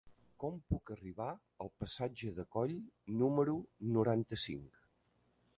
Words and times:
Com 0.43 0.55
puc 0.73 0.91
arribar 0.95 1.27
al 1.65 1.69
passatge 1.83 2.33
de 2.39 2.47
Coll 2.57 2.75
número 3.23 3.57
noranta-cinc? 3.99 4.85